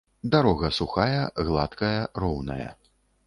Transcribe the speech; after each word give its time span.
Дарога 0.35 0.69
сухая, 0.77 1.19
гладкая, 1.49 2.01
роўная. 2.23 2.69